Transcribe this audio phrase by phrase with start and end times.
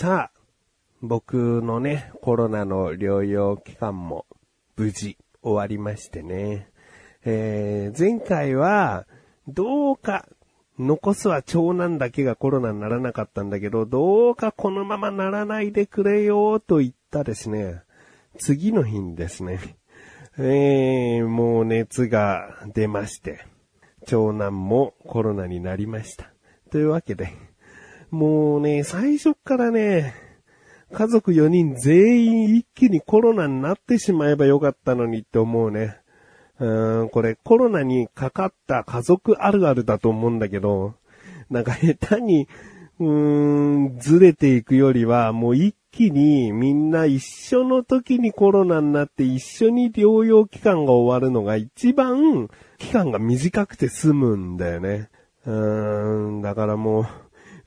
[0.00, 0.40] さあ、
[1.02, 4.26] 僕のね、コロナの療養期間も
[4.76, 6.70] 無事終わりましてね。
[7.24, 9.08] えー、前回は、
[9.48, 10.28] どうか、
[10.78, 17.82] 残すは長男だけがコロナにならなかったんだけど、どうかこのままならないでくれよと言ったですね、
[18.38, 19.58] 次の日にですね、
[20.38, 23.44] えー、もう熱が出まして、
[24.06, 26.32] 長男もコロナになりました。
[26.70, 27.47] というわけで、
[28.10, 30.14] もうね、最初からね、
[30.92, 35.98] 家族4人全員一気にコロナになってしまえばよかったのにって思うね。
[36.58, 40.94] うん、これコロナにかかった家族あるあるだと思うんだけど、
[41.50, 42.48] なんか下手に、
[42.98, 52.48] うーん、ずれていくよりは、もう一気にみんな一緒の時にコロナになって一緒に療養期間が終わるのが一番
[52.78, 55.10] 期間が短くて済むんだよね。
[55.44, 57.06] うーん、だからもう、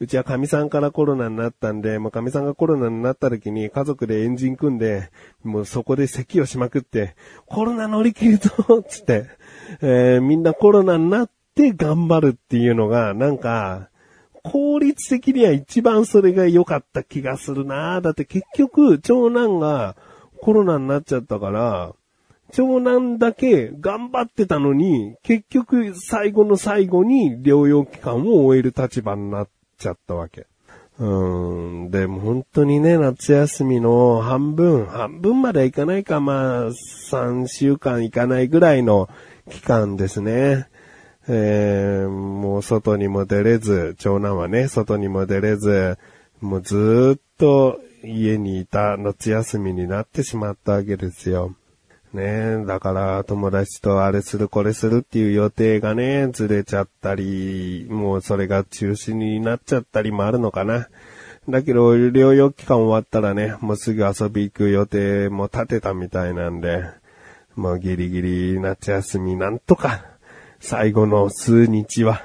[0.01, 5.11] うちは神さんからコロナになったんで、もう神さんがコロナになった時に家族でエンジン組んで、
[5.43, 9.27] もうそこで咳をしまくって、コロナ乗り切るぞつって、
[9.79, 13.89] えー、みんなコロナになって頑張るっていうのが、なんか、
[14.41, 19.95] 効率的には一番それが良かった気がするなだって結局、長男が
[20.41, 21.93] コロナになっちゃったから、
[22.51, 29.47] 長男だけ頑張ってたのに、結局最後の最後に療養期間を終える立場になっ
[29.81, 30.47] ちゃったわけ。
[30.99, 31.91] うん。
[31.91, 39.09] でも本当にね、夏休みの半分、半分まではいかないか、まあ、3週間いかないぐらいの
[39.49, 40.67] 期間ですね。
[41.27, 45.97] えー、もう外にも出れず、長男はね、外にも出れず、
[46.39, 51.55] もうずっと家にいた夏休みになってしまったわけですよ。
[52.13, 60.89] ねだから友達とあれするこれするっていう予定がね、ずれちゃったり、もうそれが中止になっちゃったりもあるのかな。
[61.49, 66.83] だけど、療養期間終わったらね、もうすぐ遊び行く予定も立てたみたいなんで、
[67.55, 70.05] もうギリギリ夏休みなんとか、
[70.59, 72.21] 最後の数日は、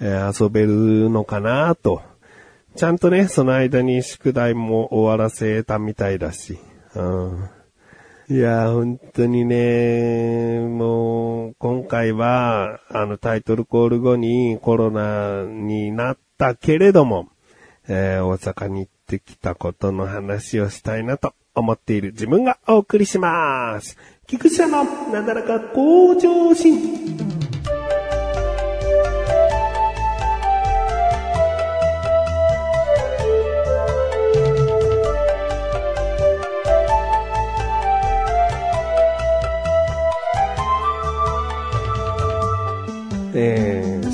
[0.00, 2.02] えー、遊べるのかなと。
[2.76, 6.58] ちゃんとね、その間に宿題も終わらせたみたいだし、
[6.94, 7.59] うん
[8.30, 17.28] いや、本当にね、もう、今回は、あのタイトルコール後にコロナになったけれども、
[17.88, 23.98] えー、大阪に行ってきたことの話をしたいなと思っている自分がお送りします。
[24.28, 27.29] 菊池のなだらか向上心。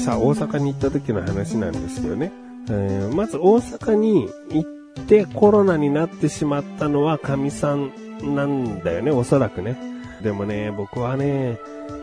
[0.06, 2.30] さあ、大阪に行った時の話なんですけどね。
[2.70, 7.90] えー、まず大阪に行ってコロナになってしまったのは神さん
[8.22, 9.76] なんだよね、おそらくね。
[10.22, 11.58] でもね、僕はね、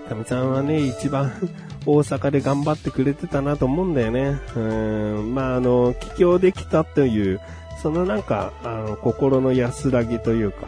[0.10, 1.32] 神さんはね、一番
[1.88, 4.38] 大阪で頑張ってくれてたなと思うんだよね。
[4.54, 7.40] うん、まあ、あの、帰郷できたという、
[7.82, 10.68] そのなんか、あの、心の安らぎというか、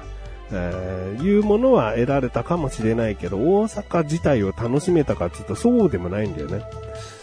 [0.53, 6.61] えー、いうものは得られたかもしれないけど、大阪自体を楽しめたかっていうとそうでもないんだよね。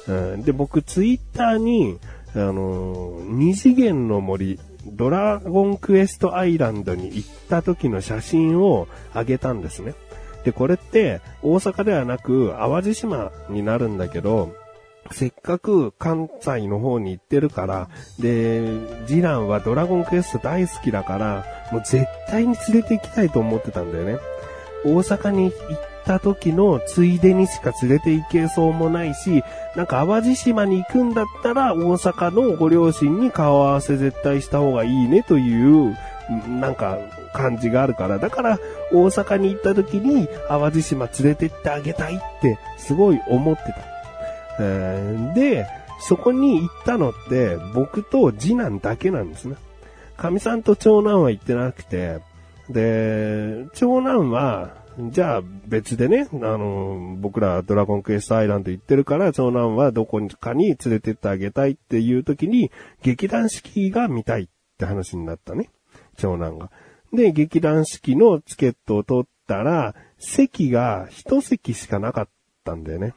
[0.08, 1.98] うん、で、僕ツイッターに、
[2.34, 9.94] あのー、二次元の森、ドラゴンクエストアイランドに行った時の写真をあげたんですね。
[10.44, 14.54] で、これって大阪ではなく淡路島になるんだけど、
[15.10, 17.88] せっかく関西の方に行ってるから、
[18.18, 18.62] で、
[19.06, 24.18] 次男はドラゴンクエスト大好きだから、もう絶対に連れて行きたいと思ってたんだよね。
[24.84, 29.42] 大阪に行った時のついでにしか連れて行けそうもないし、
[29.76, 35.96] なんか淡路島に行くんだったら大阪のご両親に顔合わせ絶対した方がいいねという、
[36.48, 36.98] なんか
[37.34, 38.58] 感じがあるから、だから
[38.92, 43.78] 大阪に行った時に淡路島連れてってあげたいってすごい思ってた。
[44.60, 45.66] えー、で、
[46.00, 49.56] そこに行ったのって僕と次男だけなんですね。
[50.16, 52.20] 神さんと長男は行ってなくて、
[52.68, 62.70] で、長男は、じゃあ別でね、あの、僕らドラゴンクエストアイランド行ってるから、長男はどこかに連れてってあげたいっていう時に、
[63.02, 64.48] 劇団四季が見たいっ
[64.78, 65.70] て話になったね。
[66.16, 66.70] 長男が。
[67.12, 72.28] で、劇団四季のチケットを取ったら、席が一席しかなかっ
[72.64, 73.14] たんだよね。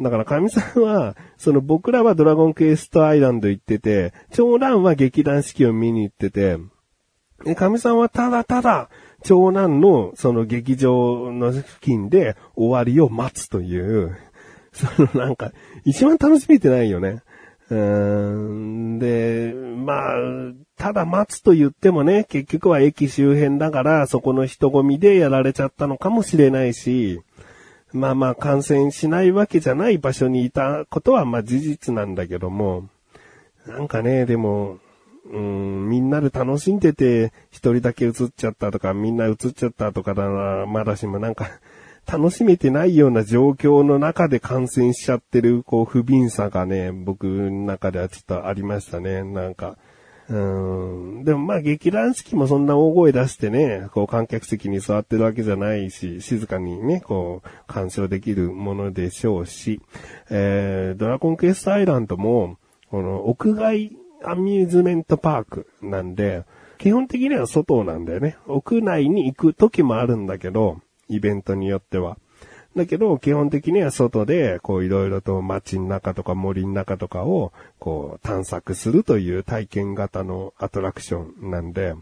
[0.00, 6.58] だから神さんは、その僕らはドラゴンクエストアイランド行ってて、長男は劇団四季を見に行ってて、
[7.56, 8.90] 神さんはただただ、
[9.22, 14.16] 長男のその劇場の付近で終わりを待つという、
[14.72, 15.52] そのなんか、
[15.84, 17.22] 一番楽しめてないよね。
[17.70, 20.14] うーん、で、まあ、
[20.76, 27.20] ただ待つと言ってもね、結局は駅周辺だから、そこの人混みでやられちゃったのかもしれないし、
[27.92, 32.88] まあまあ感染しないわけじゃない場所にいたことはまあ事実なんだけども、
[33.66, 34.78] なんかね、でも、
[35.26, 41.48] うん、みんなで楽しんでて、一人だけ映っちゃったとか、みんな映っちゃったとかだな、まだしもなんか、
[42.10, 49.76] 楽しめてないような状況の中で感染しちゃってる、こう、不憫さがね、僕の中ではちょっとありましたね、なんか。
[50.30, 51.24] うん。
[51.24, 59.80] でもまあ劇団四季もそんな大声出してね、こう観客席に座ってるわけじゃないし、静かにね、こう、鑑賞できるものでしょうし、
[60.30, 62.58] えー、ドラゴンクエストアイランドも、
[62.90, 63.92] この屋外
[64.24, 66.44] アミューズメントパークなんで、
[66.78, 68.36] 基本的には外なんだよね。
[68.46, 72.16] 屋内に行く時もあるんだけど、イベントによっては。
[72.76, 81.94] だけど、基本的には外で、こういろいろと街の中とか森の中とかを、こう探索するという体験型のアトラクションなんで、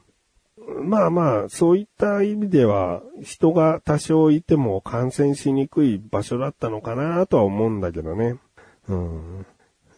[0.82, 8.36] まあまあ、そういった意味では、人が多少いても感染しにくい場所だったのかなとは思うんだけどね。
[8.88, 9.46] うん。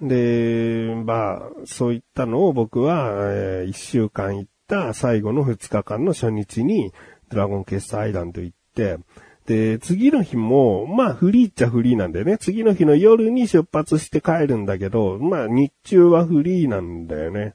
[0.00, 6.92] で、まあ、そういったのを僕は、えー、1週間行った最後の2日間の初日に、
[7.28, 8.98] ドラゴンケースアイランド行って、
[9.46, 12.38] で、次の日も、まあフリーっちゃフリーなんだよね。
[12.38, 17.54] 次の日の夜に出発して帰るんだけど、まあ日中はフリーなんだよね。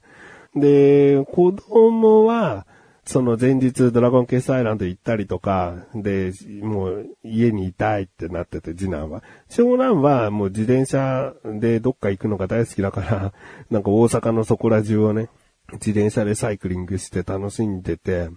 [0.54, 2.66] で、子供は、
[3.06, 9.22] その前日ドラゴンケースアイランド行ったりとか、で、もう家にいたいってなってて、次男は。
[9.48, 13.32] 長男はもう自転車でどっか行くのが大好きだから、
[13.70, 15.28] なんか大阪のそこら中をね、
[15.74, 18.28] 自転車でサイクリングして楽しんでて、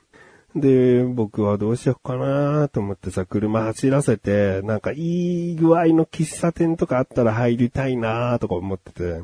[0.55, 9.21] で、僕はどうしようかなと思ってさ、車走らせて、なんかいい具合の喫茶店とかあったら入りたいなとか思ってて。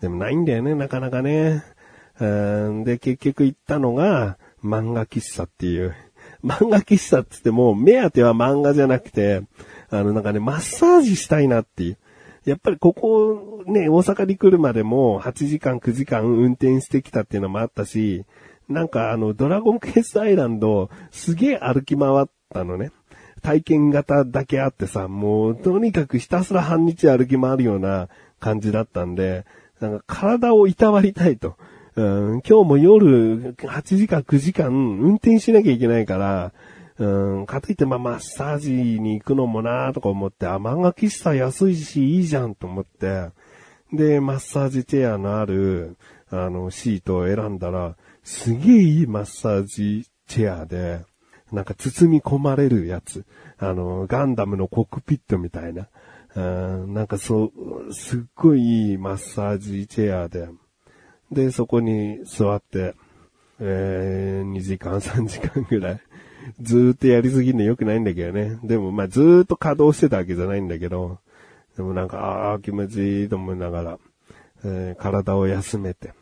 [0.00, 1.64] でもないんだよね、なかなかね。
[2.20, 5.94] うんで、結局行ったのが、漫画喫茶っていう。
[6.44, 9.42] 漫画喫茶って言っても、目当ては漫画じゃなくて、
[9.90, 11.98] あの、なんかね、マッサージしたいなっていう。
[12.44, 18.24] やっぱりここ、ね、大阪に来るまでも8時間9時間運転してきたっていうのもあったし、
[18.68, 22.92] なんかあの、ドラゴンケーストアイランド、すげえ歩き回ったのね。
[23.42, 28.08] 体験型だけあってさ、もう、とにかくひたすら半日歩き回るような
[28.38, 29.44] 感じだったんで、
[29.80, 31.56] なんか体をいたわりたいと。
[31.96, 32.02] う
[32.36, 36.52] ん、今日も夜8時間9時間運転しなきゃいけないから、
[36.98, 43.30] うん、かといってまあマッサージに行くのもなとか思って、あ、漫画喫茶安いしいいじゃんと思って、
[43.92, 45.96] で、マッサージチェアのある、
[46.30, 51.00] あの、シートを選んだら、すげえいいマッサージチェアで、
[51.50, 53.24] なんか包み込まれるやつ。
[53.58, 55.88] あの、ガンダムのコックピットみたいな。
[56.36, 57.52] うんなんかそ
[57.88, 60.48] う、すっごいいいマッサージチェアで。
[61.30, 62.94] で、そこに座って、
[63.60, 66.00] えー、2時間3時間ぐらい。
[66.60, 68.58] ずーっとやりすぎるの良くないんだけどね。
[68.64, 71.18] でもまあずーっと稼働してたわけじゃないんだけど、
[71.76, 73.98] でもなんか、ああ、気持ちいいと思いながら、
[74.64, 76.12] えー体を休めて。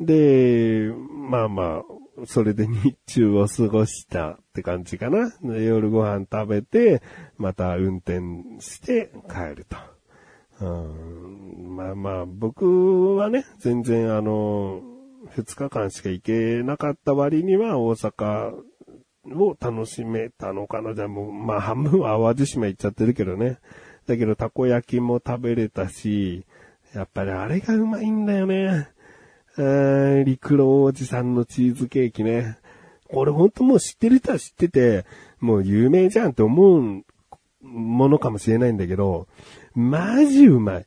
[0.00, 0.92] で、
[1.30, 5.32] まあまあ、それで日中を過ごしたって感じかな。
[5.42, 7.02] 夜ご飯食べて、
[7.36, 8.20] また運転
[8.60, 9.93] して帰ると。
[10.60, 14.82] まあまあ、僕はね、全然あの、
[15.36, 18.54] 二日間しか行けなかった割には大阪
[19.32, 20.94] を楽しめたのかな。
[20.94, 23.58] じゃあもう、まあ半分は淡路島行っちゃってるけどね。
[24.06, 26.44] だけどたこ焼きも食べれたし、
[26.94, 28.88] やっぱりあれがうまいんだよね。
[29.56, 32.58] えー陸路おじさんのチーズケーキね。
[33.08, 35.06] これほんともう知ってる人は知ってて、
[35.40, 37.04] もう有名じゃんって思う
[37.62, 39.26] ものかもしれないんだけど、
[39.74, 40.86] マジうまい。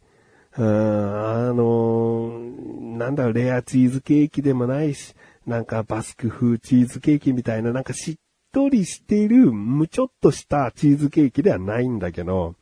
[0.58, 2.58] うんあのー
[2.98, 5.14] なんだろう、レアチーズケーキでもないし、
[5.46, 8.16] なんかバスク風チーズケーキみたいな、なんかしっ
[8.52, 12.56] とりしている、むちょっとしたチーズケーキではないんだけど、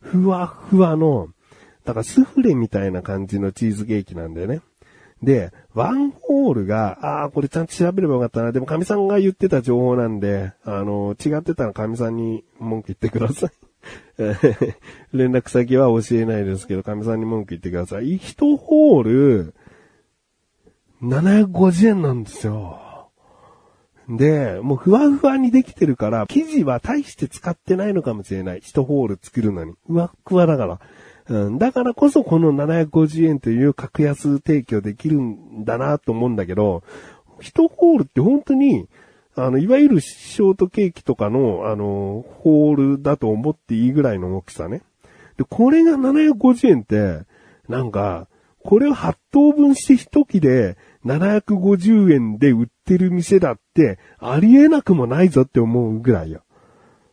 [0.00, 1.28] ふわふわの、
[1.84, 4.60] だからスフレみたいな感じのチーズケーキなんだよね。
[5.22, 8.50] で、ワンホールが、ああ、これちゃんと調べればよかったな。
[8.50, 13.50] でも、神さんが言ってた情報なんで、あのー、違ってたら神さんに文句言ってください。
[14.18, 14.34] え
[15.12, 18.16] 連絡先は教えないですけど、神さんに文句言ってください。
[18.16, 19.54] 一ホール、
[21.02, 23.08] 750円なんですよ。
[24.08, 28.60] で、もうふわふわにできてるから、生地は大して使ってないのかもしれない。
[28.60, 29.74] 一ホール作るのに。
[29.86, 30.80] ふわっふわだから。
[31.28, 36.82] うん、だからこそこの750円という格安提供できるんだなと思うんだけど、
[37.40, 38.88] 一ホールって本当に、
[39.34, 44.82] あの、いわゆるショートケーキとかの、あの、ホールだと思っていいぐらいの大きさね。
[45.38, 47.24] で、これが750円って、
[47.68, 48.28] なんか、
[48.64, 56.42] これを8等分して1切れ750円で売ってる店だってありえなくもないぞって思うぐらいよ。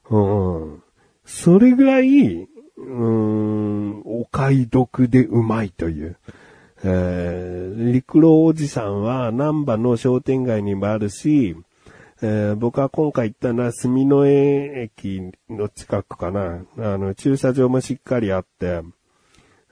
[0.10, 0.84] うん。
[1.26, 6.18] それぐらい、うーん、お買い得でうまいという。
[6.84, 11.56] えー、陸路おじさんは南波の商店街にもあるし、
[12.22, 16.66] えー、僕は今回行ったのは住之江駅の近くかな。
[16.78, 18.82] あの、駐車場もしっかりあって、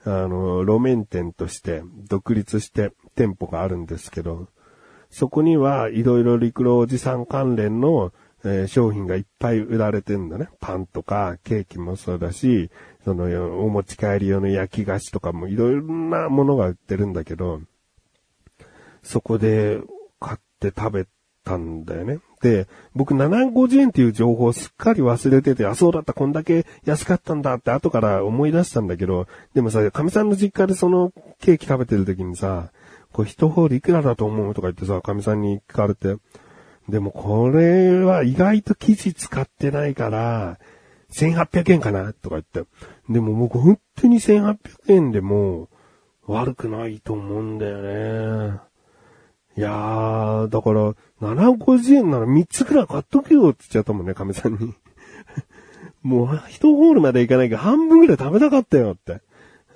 [0.04, 4.48] あの、路面店として独立して店舗があるんですけど、
[5.10, 8.12] そこにはいろいろ陸路おじさん関連の、
[8.44, 10.48] えー、商品がいっぱい売られてんだね。
[10.58, 12.70] パンとかケーキもそうだし、
[13.04, 13.24] その
[13.62, 17.60] お持ち帰り用の焼き菓子とかもいろいろなものが売ってるんだけど、
[19.02, 19.80] そこで
[20.18, 21.06] 買って食べ
[21.48, 22.18] たんだよね。
[22.42, 32.70] で、僕750円っていう情報をすっかり忘れてて、あ、そうだった、こんだけ安かったんだって後から思い出したんだけど、でもさ、神さんの実家でそのケーキ食べてる時にさ、
[33.12, 36.16] これ一ホールいくらだと思うとか言ってさ、神さんに聞かれて、
[36.88, 40.58] でもこれは意外と生地使ってないから、
[41.10, 42.64] 1800円かなとか言って。
[43.08, 45.68] でも僕本当に1800円でも
[46.26, 48.67] 悪くないと思うんだよね。
[49.58, 54.72] いやー、だから、750円なら3つくらい買っとけよって言っちゃったもんね、亀さんに。
[56.00, 59.20] もう、1ホールまで行かないけど半分くらい食べたかったよって。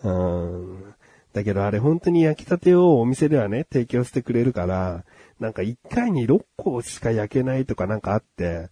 [0.04, 0.94] うん。
[1.32, 5.04] だけどあれ本当に焼きたてをお店ではね、提供してくれるから、
[5.40, 8.68] なんか1回に6個しか焼けないとかなんかあって、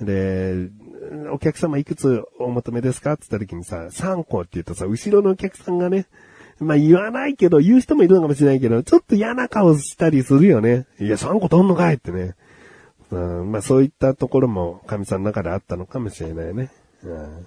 [0.00, 0.70] で、
[1.30, 6.06] お客様いくつお求めですかって言った時にさ、3個って言うとさ、後ろのお客さんがね、
[6.60, 10.86] まあ言わないけど、言う人もいるのかもしれないけど、ちょっと嫌な顔したりするよね。
[11.00, 12.34] いや、3個取んのかいってね。
[13.10, 16.70] うん、まあそういったところも神さんの中であったのかもしれないね。
[17.02, 17.46] うん、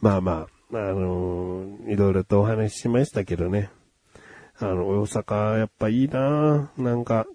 [0.00, 3.70] まあまあ、あのー、いろいろとお話ししましたけどね。
[4.58, 7.26] あの、大阪やっぱいいななんか、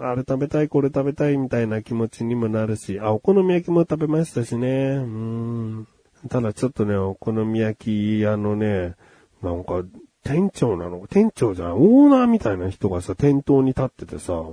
[0.00, 4.96] あれ食べたい、これ食べたいみたいな気持ちにもなるし、あ、お好み焼きも食べましたしね。
[4.96, 5.88] うん。
[6.28, 8.96] ただちょっとね、お好み焼き屋のね、
[9.42, 9.82] なんか、
[10.24, 11.06] 店長なの？
[11.08, 14.44] 店長じゃないオーナーみたいな人がさ、店頭に立っててさ、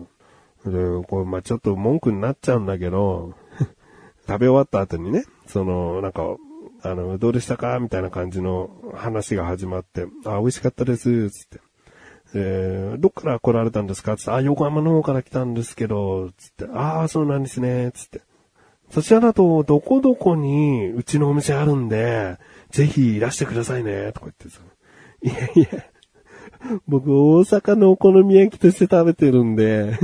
[0.66, 0.72] で、
[1.08, 3.34] これ、まあ、ちょっと文句になっちゃうんだけど、
[4.28, 6.36] 食べ終わった後にね、その、なんか、
[6.84, 7.80] あの、どうでしたか？
[7.80, 11.60] みたいな感じの話が始まって、あ、美味しかったです、つって。
[12.34, 14.18] えー、どっから来られたんですか？
[14.18, 18.22] つって、あ、横浜の方から来たんですけど、つって、ああ、そうなんですね、つって。
[18.90, 22.38] そちらだと、どこどこにうちのお店あるんで、
[22.70, 24.62] ぜひいらしてくださいね、とか言ってさ。
[25.22, 25.86] いやいや、
[26.88, 29.98] 僕大阪のお好み焼きとして食べてるんで、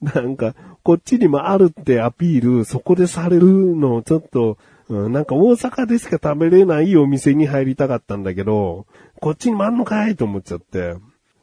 [0.00, 8.86] なんか、こっちにもあるってアピール、そこでされるのをちょっと、うん、なんか大阪でしか食べれないお店に入りたかったんだけど、
[9.20, 10.96] こっちにもあんのかいと思っちゃって。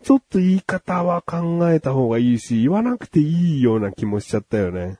[0.04, 4.98] ちょっと言い方は考えた方がいいし、言わなくていいような気もしちゃったよね。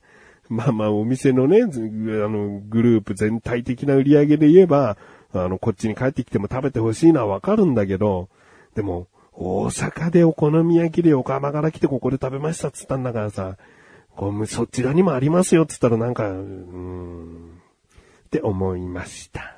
[0.50, 4.98] まあまあ、お店のね、あの、グループ全体的な売り上げで言えば、
[5.34, 8.30] あの、こっちに帰ってきても食べてほしいのはわかるんだけど、
[8.76, 13.58] でも、大阪でお好み焼きで横浜から来てここで食べましたっつったんだからさ、
[14.16, 17.62] こうそちらにもありますよっつったらなんか、うーん、
[18.26, 19.56] って思いました。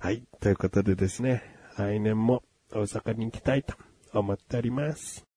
[0.00, 0.22] はい。
[0.40, 1.42] ということでですね、
[1.76, 2.42] 来年も
[2.72, 3.74] 大阪に行きたいと
[4.12, 5.33] 思っております。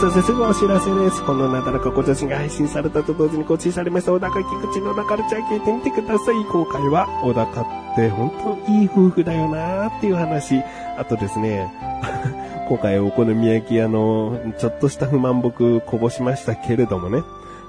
[0.00, 1.24] そしてすぐお知らせです。
[1.24, 6.44] このなだらかご女子が配信されたと同時に更新されました小高菊池の中カルチャー聞いてみてください。
[6.44, 8.30] 今回は小高って本
[8.66, 10.62] 当いい夫婦だよなーっていう話。
[10.98, 11.72] あとですね、
[12.68, 17.22] 今回お好み焼き屋のちょっとした不満僕こぼしましたけれどもね。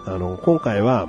[0.06, 1.08] あの、今回は、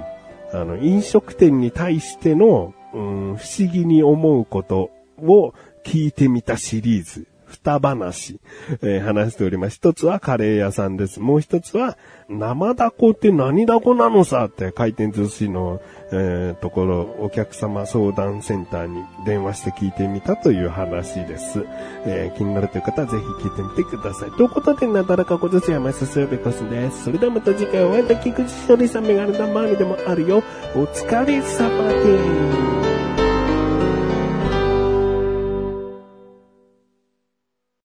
[0.52, 4.90] あの、飲食店に対しての、うん、不思議に思うこと
[5.22, 5.54] を
[5.84, 8.38] 聞いてみたシリーズ二話、
[8.82, 9.76] えー、話しております。
[9.76, 11.20] 一つはカレー屋さんです。
[11.20, 11.96] もう一つは、
[12.28, 15.80] 生ダコって何ダコなのさって回転寿司の、
[16.12, 21.64] えー、ところ、お客様相談センターに電話して聞いてみたという話です。
[22.04, 24.30] えー、気になるという方はぜひ聞いてみてください。
[24.32, 27.04] ということで、なだらかご女子山下すよべこすです。
[27.04, 30.42] それではまた次回お会いできくじしょりさんメガネ玉にでもあるよ。
[30.74, 32.85] お疲れ様です。